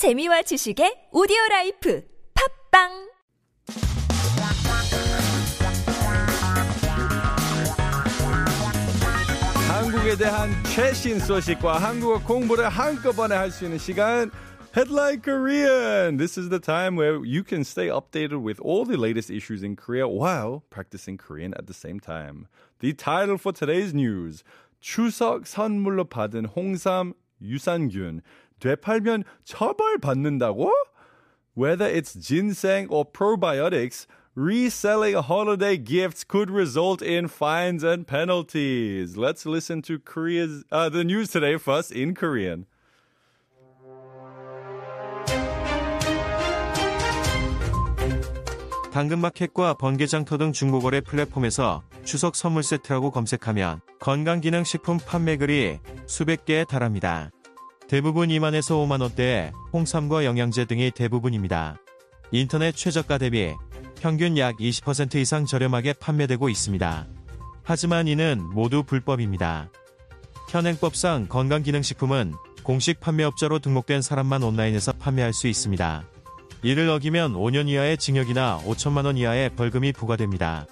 [0.00, 2.02] 재미와 지식의 오디오 라이프
[2.32, 2.88] 팝빵
[9.68, 14.30] 한국에 대한 최신 소식과 한국어 공부를 한꺼번에 할 수 있는 시간
[14.74, 16.16] Headline Korean.
[16.16, 19.76] This is the time where you can stay updated with all the latest issues in
[19.76, 22.48] Korea while practicing Korean at the same time.
[22.78, 24.44] The title for today's news.
[24.80, 27.12] 추석 선물로 받은 홍삼
[27.42, 28.22] 유산균
[28.60, 30.70] 되팔면 처벌받는다고?
[31.56, 39.16] Whether it's ginseng or probiotics, reselling holiday gifts could result in fines and penalties.
[39.16, 42.66] Let's listen to Korea's uh, the news today first in Korean.
[48.92, 57.30] 당근마켓과 번개장터 등 중고거래 플랫폼에서 추석 선물 세트라고 검색하면 건강기능식품 판매글이 수백 개에 달합니다.
[57.90, 61.76] 대부분 2만에서 5만원대의 홍삼과 영양제 등이 대부분입니다.
[62.30, 63.52] 인터넷 최저가 대비
[64.00, 67.08] 평균 약 20% 이상 저렴하게 판매되고 있습니다.
[67.64, 69.70] 하지만 이는 모두 불법입니다.
[70.50, 76.04] 현행법상 건강기능식품은 공식 판매업자로 등록된 사람만 온라인에서 판매할 수 있습니다.
[76.62, 80.68] 이를 어기면 5년 이하의 징역이나 5천만 원 이하의 벌금이 부과됩니다.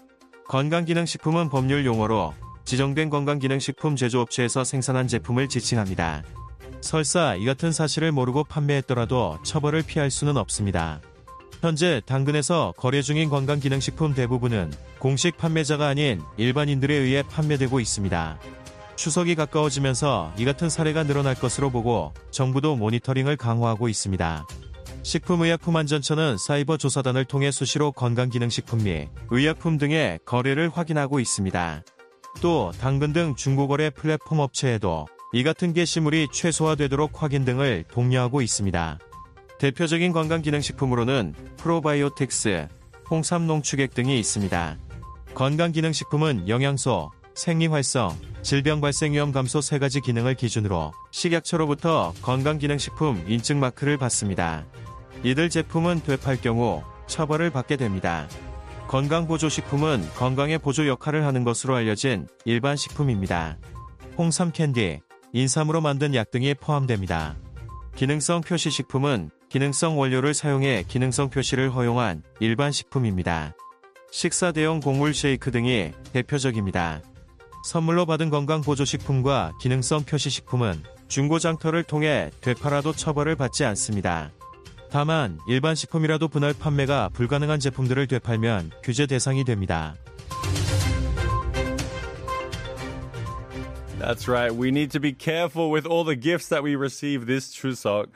[0.46, 2.32] 건강기능식품은 법률 용어로
[2.64, 6.22] 지정된 건강기능식품 제조업체에서 생산한 제품을 지칭합니다.
[6.80, 11.00] 설사 이 같은 사실을 모르고 판매했더라도 처벌을 피할 수는 없습니다.
[11.60, 18.38] 현재 당근에서 거래 중인 건강기능식품 대부분은 공식 판매자가 아닌 일반인들에 의해 판매되고 있습니다.
[18.94, 24.46] 추석이 가까워지면서 이 같은 사례가 늘어날 것으로 보고 정부도 모니터링을 강화하고 있습니다.
[25.02, 31.82] 식품의약품안전처는 사이버 조사단을 통해 수시로 건강기능식품 및 의약품 등의 거래를 확인하고 있습니다.
[32.42, 38.98] 또 당근 등 중고거래 플랫폼 업체에도 이 같은 게시물이 최소화되도록 확인 등을 독려하고 있습니다.
[39.58, 42.68] 대표적인 건강기능식품으로는 프로바이오틱스,
[43.10, 44.78] 홍삼농축액 등이 있습니다.
[45.34, 53.98] 건강기능식품은 영양소, 생리활성, 질병 발생 위험 감소 세 가지 기능을 기준으로 식약처로부터 건강기능식품 인증 마크를
[53.98, 54.64] 받습니다.
[55.24, 58.28] 이들 제품은 되팔 경우 처벌을 받게 됩니다.
[58.88, 63.58] 건강보조식품은 건강의 보조 역할을 하는 것으로 알려진 일반 식품입니다.
[64.16, 65.00] 홍삼 캔디,
[65.32, 67.36] 인삼으로 만든 약 등이 포함됩니다.
[67.94, 73.54] 기능성 표시 식품은 기능성 원료를 사용해 기능성 표시를 허용한 일반 식품입니다.
[74.10, 77.02] 식사 대용 곡물 쉐이크 등이 대표적입니다.
[77.66, 84.30] 선물로 받은 건강보조식품과 기능성 표시식품은 중고장터를 통해 되팔아도 처벌을 받지 않습니다.
[84.90, 89.94] 다만 일반 식품이라도 분할 판매가 불가능한 제품들을 되팔면 규제 대상이 됩니다.
[94.07, 94.53] That's right.
[94.53, 98.07] We need to be careful with all the gifts that we receive this Chuseok.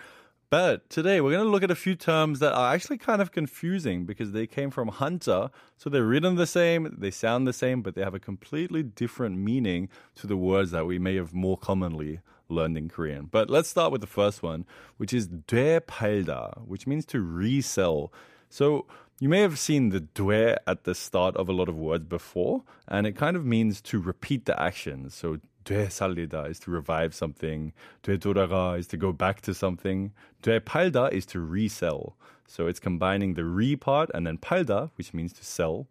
[0.50, 3.31] But today we're going to look at a few terms that are actually kind of
[3.31, 5.51] confusing because they came from Hanja.
[5.78, 9.38] So they're written the same, they sound the same, but they have a completely different
[9.38, 13.28] meaning to the words that we may have more commonly learned in Korean.
[13.29, 18.13] But let's start with the first one, which is 되팔다, which means to resell.
[18.50, 18.85] So
[19.19, 22.63] you may have seen the due at the start of a lot of words before,
[22.88, 25.09] and it kind of means to repeat the action.
[25.09, 27.73] So 되살리다 is to revive something.
[28.03, 30.11] 되돌아가 is to go back to something.
[30.41, 32.16] 되팔다 is to resell.
[32.47, 35.88] So it's combining the re part and then 팔다, which means to sell.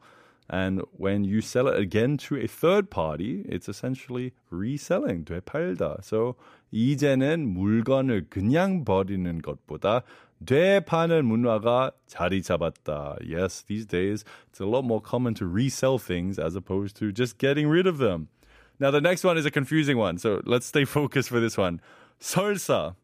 [0.49, 6.03] And when you sell it again to a third party, it's essentially reselling, 되팔다.
[6.03, 6.37] So
[6.73, 10.03] 이제는 물건을 그냥 버리는 것보다
[10.45, 13.19] 되파는 문화가 자리 잡았다.
[13.23, 17.39] Yes, these days it's a lot more common to resell things as opposed to just
[17.39, 18.29] getting rid of them.
[18.81, 21.81] Now the next one is a confusing one, so let's stay focused for this one.
[22.21, 22.95] 설사.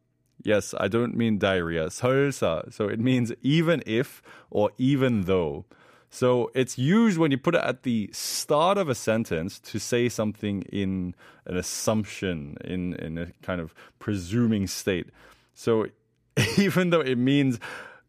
[0.42, 1.86] Yes, I don't mean diarrhea.
[1.86, 2.72] 설사.
[2.72, 5.64] So it means even if or even though.
[6.10, 10.10] So it's used when you put it at the start of a sentence to say
[10.10, 11.14] something in
[11.46, 15.06] an assumption, in, in a kind of presuming state.
[15.54, 15.86] So
[16.58, 17.58] even though it means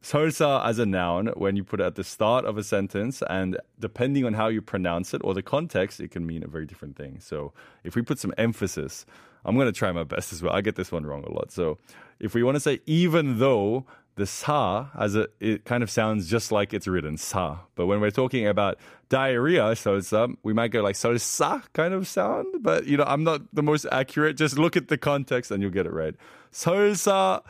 [0.03, 3.59] 설사 as a noun, when you put it at the start of a sentence, and
[3.79, 6.97] depending on how you pronounce it or the context, it can mean a very different
[6.97, 7.19] thing.
[7.21, 7.53] So
[7.85, 9.05] if we put some emphasis,
[9.45, 10.53] I'm going to try my best as well.
[10.53, 11.51] I get this one wrong a lot.
[11.51, 11.79] So
[12.21, 13.87] if we want to say, even though
[14.17, 18.01] the sa as a, it kind of sounds just like it's written sa, but when
[18.01, 18.77] we're talking about
[19.09, 20.13] diarrhea, so it's
[20.43, 23.87] we might go like salsa kind of sound, but you know I'm not the most
[23.93, 24.37] accurate.
[24.37, 26.15] Just look at the context and you'll get it right.
[26.53, 27.43] 설사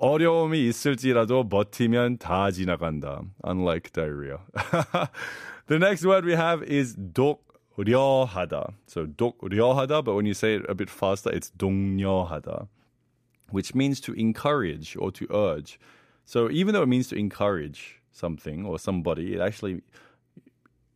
[0.00, 3.22] 어려움이 있을지라도 버티면 다 지나간다.
[3.44, 4.38] Unlike diarrhea.
[5.68, 8.74] the next word we have is 독려하다.
[8.86, 12.68] So 독려하다, but when you say it a bit faster, it's 동려하다,
[13.50, 15.78] which means to encourage or to urge.
[16.24, 19.82] So even though it means to encourage something or somebody, it actually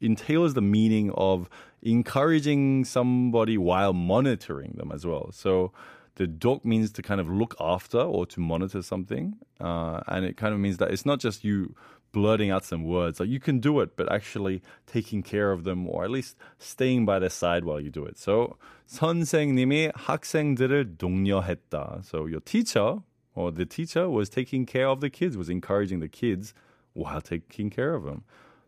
[0.00, 1.48] entails the meaning of
[1.82, 5.30] encouraging somebody while monitoring them as well.
[5.32, 5.72] So
[6.16, 9.36] the dog means to kind of look after or to monitor something.
[9.60, 11.74] Uh, and it kind of means that it's not just you
[12.12, 13.20] blurting out some words.
[13.20, 17.06] Like you can do it, but actually taking care of them or at least staying
[17.06, 18.18] by their side while you do it.
[18.18, 18.56] So
[18.88, 22.04] 선생님이 학생들을 독려했다.
[22.04, 22.98] So your teacher
[23.34, 26.52] or the teacher was taking care of the kids, was encouraging the kids
[26.92, 28.24] while taking care of them.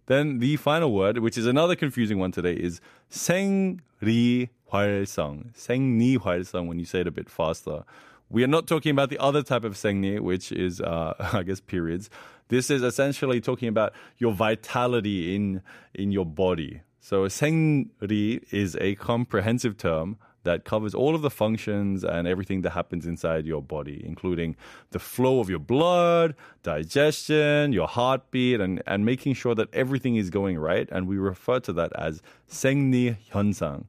[0.06, 5.52] Then the final word, which is another confusing one today, is 생리 활성.
[5.54, 7.84] 생리활성 when you say it a bit faster.
[8.30, 11.60] We are not talking about the other type of 생리, which is, uh, I guess,
[11.60, 12.08] periods.
[12.48, 15.62] This is essentially talking about your vitality in
[15.94, 16.80] in your body.
[17.00, 22.70] So 생리 is a comprehensive term that covers all of the functions and everything that
[22.70, 24.56] happens inside your body, including
[24.90, 30.30] the flow of your blood, digestion, your heartbeat, and, and making sure that everything is
[30.30, 30.88] going right.
[30.90, 33.84] And we refer to that as 생리 현상.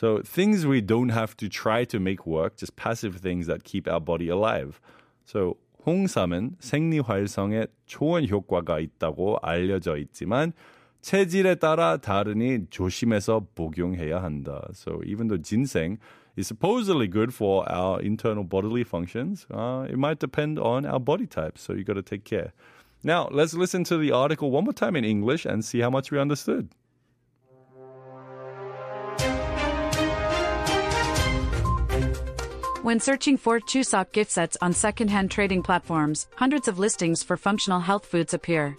[0.00, 3.86] So things we don't have to try to make work, just passive things that keep
[3.86, 4.80] our body alive.
[5.26, 10.54] So 홍삼은 생리 활성에 좋은 효과가 있다고 알려져 있지만
[11.02, 14.70] 체질에 따라 다르니 조심해서 복용해야 한다.
[14.72, 15.98] So even though ginseng
[16.34, 21.26] is supposedly good for our internal bodily functions, uh, it might depend on our body
[21.26, 21.58] type.
[21.58, 22.54] So you got to take care.
[23.04, 26.10] Now let's listen to the article one more time in English and see how much
[26.10, 26.70] we understood.
[32.82, 37.78] When searching for Chuseok gift sets on secondhand trading platforms, hundreds of listings for functional
[37.78, 38.74] health foods appear.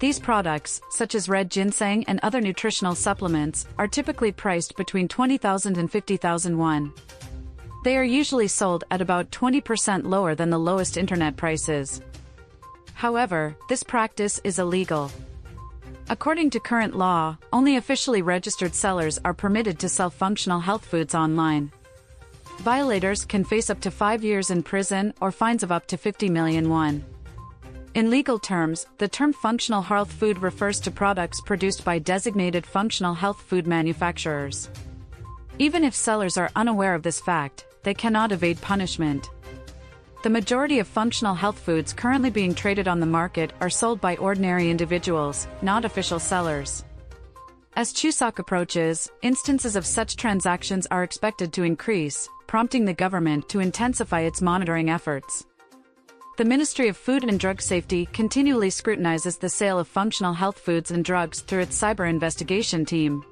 [0.00, 5.76] These products, such as red ginseng and other nutritional supplements, are typically priced between 20,000
[5.76, 6.90] and 50,000 won.
[7.84, 12.00] They are usually sold at about 20% lower than the lowest internet prices.
[12.94, 15.10] However, this practice is illegal.
[16.08, 21.14] According to current law, only officially registered sellers are permitted to sell functional health foods
[21.14, 21.72] online.
[22.58, 26.28] Violators can face up to five years in prison or fines of up to 50
[26.28, 27.04] million won.
[27.94, 33.14] In legal terms, the term functional health food refers to products produced by designated functional
[33.14, 34.70] health food manufacturers.
[35.58, 39.28] Even if sellers are unaware of this fact, they cannot evade punishment.
[40.22, 44.16] The majority of functional health foods currently being traded on the market are sold by
[44.16, 46.84] ordinary individuals, not official sellers.
[47.74, 53.60] As Chuseok approaches, instances of such transactions are expected to increase, prompting the government to
[53.60, 55.46] intensify its monitoring efforts.
[56.36, 60.90] The Ministry of Food and Drug Safety continually scrutinizes the sale of functional health foods
[60.90, 63.24] and drugs through its cyber investigation team.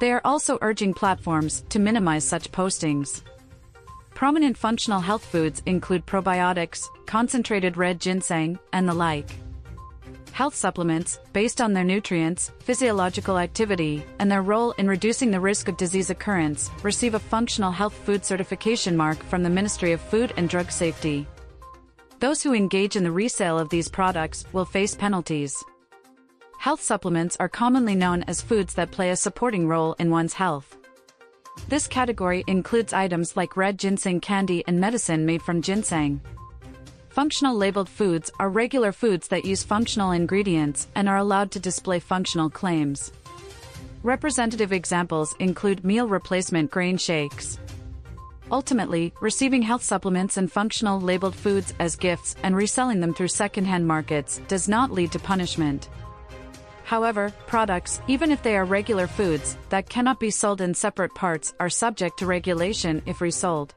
[0.00, 3.22] They are also urging platforms to minimize such postings.
[4.14, 9.30] Prominent functional health foods include probiotics, concentrated red ginseng, and the like.
[10.38, 15.66] Health supplements, based on their nutrients, physiological activity, and their role in reducing the risk
[15.66, 20.32] of disease occurrence, receive a functional health food certification mark from the Ministry of Food
[20.36, 21.26] and Drug Safety.
[22.20, 25.56] Those who engage in the resale of these products will face penalties.
[26.60, 30.76] Health supplements are commonly known as foods that play a supporting role in one's health.
[31.66, 36.20] This category includes items like red ginseng candy and medicine made from ginseng.
[37.18, 41.98] Functional labeled foods are regular foods that use functional ingredients and are allowed to display
[41.98, 43.10] functional claims.
[44.04, 47.58] Representative examples include meal replacement grain shakes.
[48.52, 53.84] Ultimately, receiving health supplements and functional labeled foods as gifts and reselling them through secondhand
[53.84, 55.88] markets does not lead to punishment.
[56.84, 61.52] However, products, even if they are regular foods, that cannot be sold in separate parts
[61.58, 63.74] are subject to regulation if resold.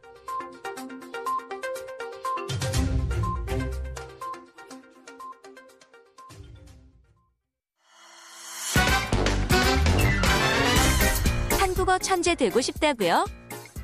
[11.82, 13.26] 한국어 천재 되고 싶다고요?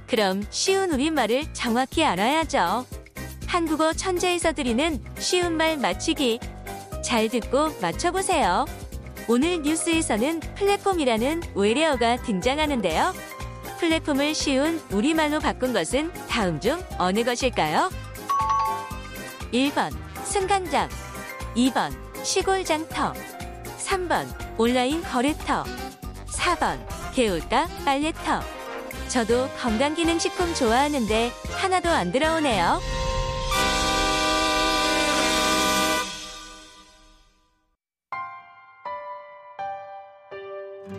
[0.05, 2.85] 그럼 쉬운 우리말을 정확히 알아야죠.
[3.47, 6.39] 한국어 천재에서 드리는 쉬운 말 맞추기.
[7.03, 8.67] 잘 듣고 맞춰보세요.
[9.27, 13.15] 오늘 뉴스에서는 플랫폼이라는 외래어가 등장하는데요.
[13.79, 17.89] 플랫폼을 쉬운 우리말로 바꾼 것은 다음 중 어느 것일까요?
[19.51, 19.91] 1번
[20.23, 20.87] 승강장
[21.55, 21.91] 2번
[22.23, 23.13] 시골장터
[23.79, 24.27] 3번
[24.59, 25.63] 온라인 거래터
[26.27, 28.41] 4번 개울가 빨래터
[29.07, 32.79] 저도 건강기능식품 좋아하는데 하나도 안 들어오네요.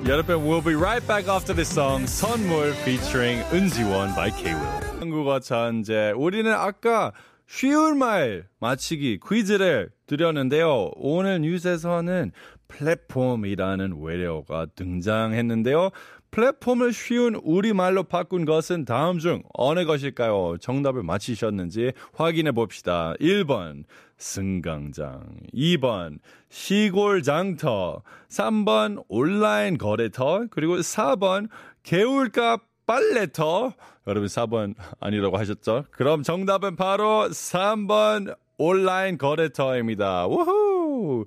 [0.09, 4.99] 여러분, we'll be right back after this song, 선물 featuring 은지원 by K-Will.
[4.99, 6.13] 한국어 천재.
[6.17, 7.13] 우리는 아까
[7.47, 10.91] 쉬운 말 맞히기 퀴즈를 드렸는데요.
[10.97, 12.33] 오늘 뉴스에서는
[12.69, 15.91] 플랫폼이라는 외래어가 등장했는데요.
[16.31, 20.59] 플랫폼을 쉬운 우리말로 바꾼 것은 다음 중 어느 것일까요?
[20.61, 23.15] 정답을 맞히셨는지 확인해 봅시다.
[23.21, 23.85] 1번
[24.19, 26.19] 승강장, 2번
[26.51, 31.49] 시골 장터, 3번 온라인 거래터, 그리고 4번
[31.83, 33.73] 개울가 빨래터.
[34.07, 35.85] 여러분 4번 아니라고 하셨죠?
[35.91, 40.27] 그럼 정답은 바로 3번 온라인 거래터입니다.
[40.27, 41.27] 우후!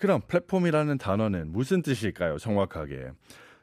[0.00, 2.38] 그럼 플랫폼이라는 단어는 무슨 뜻일까요?
[2.38, 3.10] 정확하게.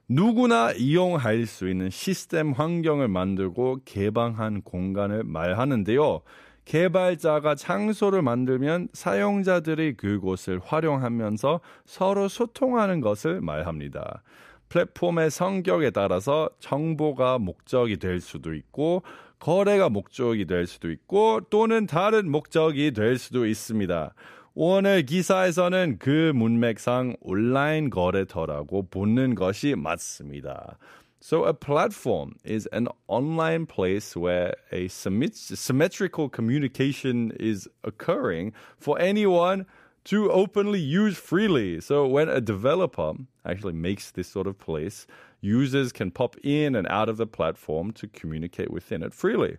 [0.08, 6.22] 누구나 이용할 수 있는 시스템 환경을 만들고 개방한 공간을 말하는데요.
[6.63, 14.22] 개발자가 장소를 만들면 사용자들이 그곳을 활용하면서 서로 소통하는 것을 말합니다.
[14.70, 19.01] 플랫폼의 성격에 따라서 정보가 목적이 될 수도 있고
[19.39, 24.13] 거래가 목적이 될 수도 있고 또는 다른 목적이 될 수도 있습니다.
[24.57, 30.76] 오늘 기사에서는 그 문맥상 온라인 거래터라고 보는 것이 맞습니다.
[31.21, 39.67] So a platform is an online place where a symmetrical communication is occurring for anyone
[40.05, 41.81] to openly use freely.
[41.81, 43.14] So when a developer
[43.47, 45.07] actually makes this sort of place,
[45.41, 49.59] users can pop in and out of the platform to communicate within it freely.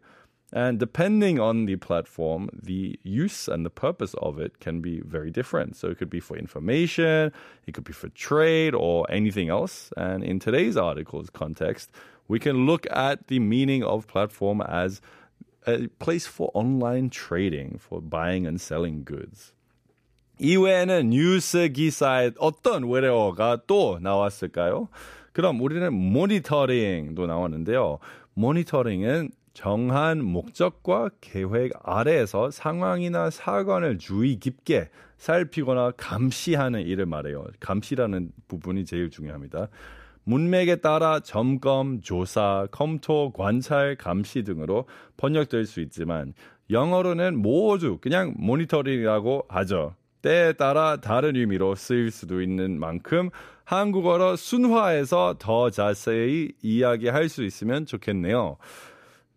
[0.56, 5.32] And depending on the platform, the use and the purpose of it can be very
[5.32, 5.76] different.
[5.76, 7.32] So it could be for information,
[7.66, 9.92] it could be for trade or anything else.
[9.98, 11.90] And in today's article's context,
[12.28, 15.02] we can look at the meaning of platform as
[15.66, 19.54] a place for online trading, for buying and selling goods.
[20.40, 24.90] 이외에는 뉴스 기사에 어떤 외래어가 또 나왔을까요?
[25.32, 28.00] 그럼 우리는 모니터링도 나왔는데요.
[28.34, 37.45] 모니터링은 정한 목적과 계획 아래에서 상황이나 사건을 주의 깊게 살피거나 감시하는 일을 말해요.
[37.59, 39.67] 감시라는 부분이 제일 중요합니다.
[40.23, 44.87] 문맥에 따라 점검, 조사, 검토, 관찰, 감시 등으로
[45.17, 46.35] 번역될 수 있지만
[46.71, 49.97] 영어로는 모두 그냥 모니터링이라고 하죠.
[50.23, 53.29] 때에 따라 다른 의미로 쓰일 수도 있는 만큼
[53.65, 58.57] 한국어로 순화해서 더 자세히 이야기할 수 있으면 좋겠네요.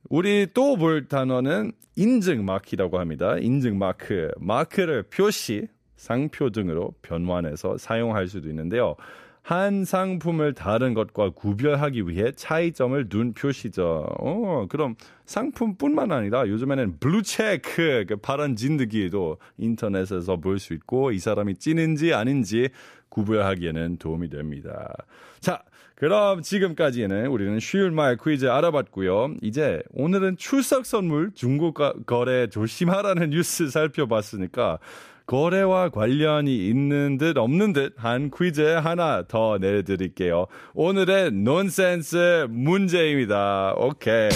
[0.10, 3.38] 우리 또 볼 단어는 인증 마크라고 합니다.
[3.38, 4.31] 인증 마크.
[4.39, 8.96] 마크를 표시, 상표 등으로 변환해서 사용할 수도 있는데요.
[9.43, 14.05] 한 상품을 다른 것과 구별하기 위해 차이점을 둔 표시죠.
[14.20, 21.55] 어, 그럼 상품뿐만 아니라 요즘에는 블루체크, 그 파란 진드기도 인터넷에서 볼 수 있고 이 사람이
[21.55, 22.70] 찐인지 아닌지
[23.10, 24.93] 구별하기에는 도움이 됩니다.
[25.39, 25.63] 자,
[26.01, 29.36] 그럼 지금까지는 우리는 쉬운 말 퀴즈 알아봤고요.
[29.43, 34.79] 이제 오늘은 출석 선물 중고 거래 조심하라는 뉴스 살펴봤으니까
[35.27, 40.48] 거래와 관련이 있는 듯 없는 듯 한 퀴즈 하나 더 내드릴게요.
[40.74, 43.75] 오늘의 논센스 문제입니다.
[43.77, 44.29] 오케이.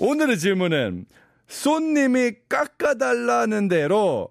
[0.00, 1.06] 오늘의 질문은
[1.46, 4.30] 손님이 깎아달라는 대로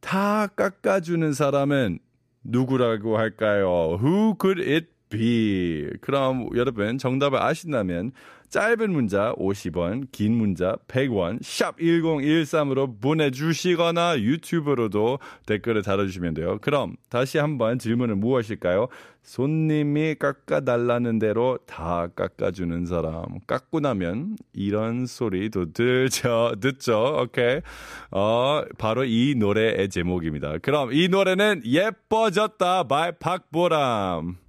[0.00, 1.98] 다 깎아주는 사람은
[2.44, 3.98] 누구라고 할까요?
[4.02, 5.90] Who could it be?
[6.00, 8.12] 그럼 여러분 정답을 아신다면
[8.48, 16.58] 짧은 문자 50원, 긴 문자 100원, 샵 1013으로 보내주시거나 유튜브로도 댓글을 달아주시면 돼요.
[16.60, 18.88] 그럼 다시 한번 질문은 무엇일까요?
[19.22, 23.24] 손님이 깎아달라는 대로 다 깎아주는 사람.
[23.48, 27.22] 깎고 나면 이런 소리도 들죠, 듣죠.
[27.24, 27.60] 오케이.
[28.12, 30.58] 어, 바로 이 노래의 제목입니다.
[30.58, 34.45] 그럼 이 노래는 예뻐졌다 by 박보람.